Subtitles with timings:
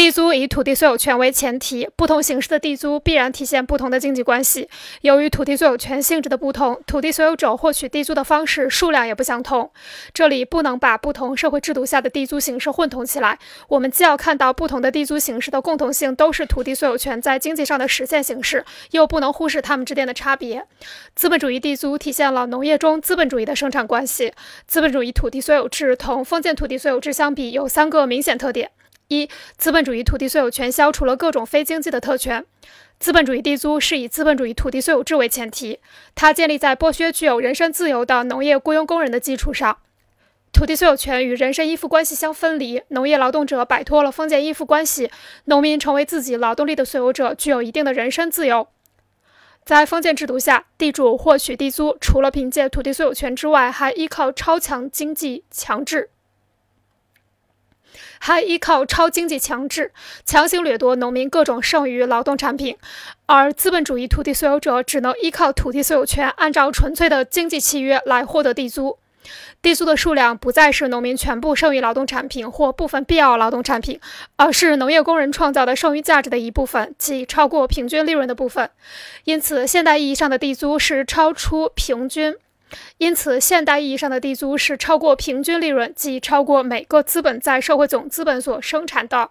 [0.00, 4.66] 地租以土地所有权为前提，不同形式的地租必然体现不同的经济关系。
[5.02, 9.70] 由于土地所有权性质的不同，土地所有者获取地租的方式、数量也不相同。
[10.14, 13.38] 这里不能把不同社会制度下的地租形式混同起来。
[13.68, 20.64] 我们既要看到不同的地租形式的共同性都是土地所有权在经济上的实现形式，又不能忽视它们之间的差别。
[21.14, 24.32] 资本主义地租体现了农业中资本主义的生产关系。
[24.66, 28.70] 资本主义土地所有制同封建土地所有制相比，有三个明显特点。
[29.10, 32.46] 一、资本主义土地所有权消除了各种非经济的特权。
[33.00, 35.80] 资本主义地租是以资本主义土地所有制为前提，
[36.14, 39.78] 它建立在剥削具有人身自由的农业雇佣工人的基础上。
[40.52, 45.10] 土地所有权与人身依附关系相分离，农业劳动者摆脱了封建依附关系，
[45.46, 48.68] 农民成为自己劳动力的所有者，具有一定的人身自由。
[49.64, 56.10] 在封建制度下，地主获取地租，除了凭借土地所有权之外，还依靠超强经济强制。
[58.18, 59.92] 还依靠超经济强制
[60.24, 62.76] 强行掠夺农民各种剩余劳动产品，
[63.26, 68.98] 而资本主义土地所有者只能依靠土地所有权，按照纯粹的经济契约来获得地租。
[69.60, 74.00] 地租的数量不再是农民全部剩余劳动产品或部分必要劳动产品，
[74.36, 78.70] 而是农业工人创造的剩余价值的一部分，即超过平均利润的部分。
[79.24, 82.34] 因此，现代意义上的地租是超出平均。
[82.98, 89.30] 因此，现代意义上的地租是超过平均利润，即超过每个资本在社会总资本所生产的。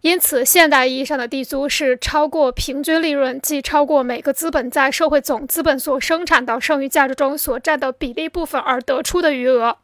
[0.00, 9.78] 因此，现代意义上的地租是超过平均利润，即超过每个资本在社会总资本所生产的剩余价值中所占的比例部分而得出的余额。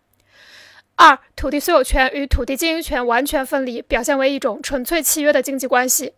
[0.96, 6.14] 二、土地所有权与土地经营权完全分离，表现为一种纯粹契约的经济关系。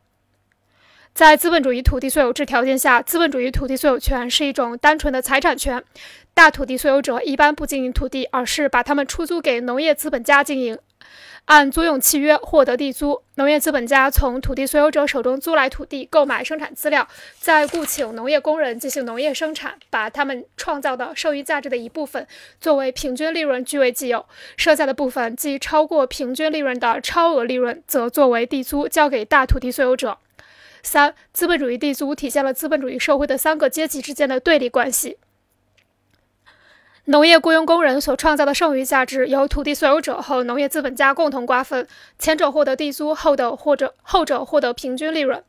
[1.14, 5.83] 在资本主义土地所有制条件下，资本主义土地所有权是一种单纯的财产权。
[6.33, 10.78] 大土地所有者一般不经营土地，而是把它们出租给农业资本家经营，
[11.47, 13.22] 按租用契约获得地租。
[13.34, 17.06] 农业资本家从土地所有者手中租来土地，购买生产资料，
[17.38, 22.26] 再雇请农业工人进行农业生产，把他们创造的剩余价值的一部分
[22.59, 24.25] 作为平均利润据为己有，
[24.56, 30.16] 剩下的部分即超过平均利润的超额利润，则作为地租交给大土地所有者。
[30.82, 35.18] 三、资本主义地租体现了资本主义社会的三个阶级之间的对立关系。
[37.06, 41.88] 农业雇佣工人所创造的剩余价值由土地所有者和农业资本家共同瓜分，
[42.19, 45.42] 前者获得地租，后的或者后者获得平均利润。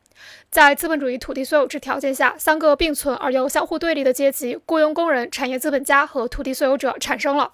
[0.50, 7.52] 在资本主义土地所有制条件下，三个并存而又相互对立的阶级——雇佣工人、产业资本家和土地所有者——产生了。